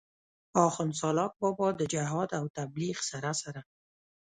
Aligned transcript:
آخون 0.65 0.89
سالاک 0.99 1.33
بابا 1.41 1.67
د 1.75 1.81
جهاد 1.93 2.29
او 2.39 2.45
تبليغ 2.57 2.97
سره 3.09 3.29
سره 3.41 3.61